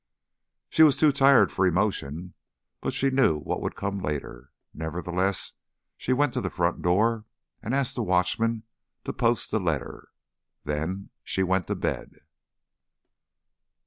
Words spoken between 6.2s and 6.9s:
to the front